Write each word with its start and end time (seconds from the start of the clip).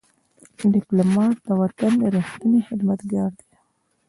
ډيپلومات 0.71 1.35
د 1.47 1.49
وطن 1.61 1.93
ریښتینی 2.15 2.61
خدمتګار 2.67 3.31
دی. 3.39 3.49